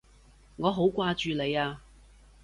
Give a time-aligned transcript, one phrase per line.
[0.55, 1.83] 我好掛住你啊！